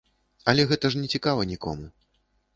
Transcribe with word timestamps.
Але 0.53 0.65
гэта 0.71 0.91
ж 0.95 1.03
нецікава 1.03 1.47
нікому. 1.53 1.85